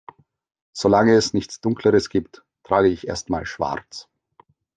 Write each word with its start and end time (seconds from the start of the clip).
Solange 0.73 1.13
es 1.13 1.35
nichts 1.35 1.61
Dunkleres 1.61 2.09
gibt, 2.09 2.43
trage 2.63 2.87
ich 2.87 3.07
erst 3.07 3.29
mal 3.29 3.45
Schwarz. 3.45 4.09